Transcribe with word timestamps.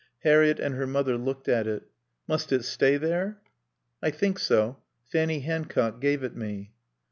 Harriett 0.23 0.59
and 0.59 0.73
her 0.73 0.87
mother 0.87 1.15
looked 1.15 1.47
at 1.47 1.67
it. 1.67 1.83
"Must 2.27 2.51
it 2.51 2.65
stay 2.65 2.97
there?" 2.97 3.39
"I 4.01 4.09
think 4.09 4.39
so. 4.39 4.77
Fanny 5.11 5.41
Hancock 5.41 6.01
gave 6.01 6.23
it 6.23 6.35
me." 6.35 6.71